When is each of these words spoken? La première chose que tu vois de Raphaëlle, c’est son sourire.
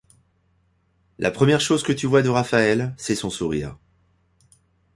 La 1.19 1.29
première 1.29 1.61
chose 1.61 1.83
que 1.83 1.91
tu 1.91 2.07
vois 2.07 2.23
de 2.23 2.29
Raphaëlle, 2.29 2.95
c’est 2.97 3.13
son 3.13 3.29
sourire. 3.29 3.77